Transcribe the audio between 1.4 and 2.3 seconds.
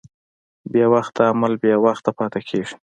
بېموخه